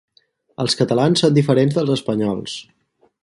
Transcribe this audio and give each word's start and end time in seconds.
Els 0.63 0.75
catalans 0.79 1.21
són 1.25 1.37
diferents 1.37 1.77
dels 1.79 1.93
espanyols. 1.99 2.57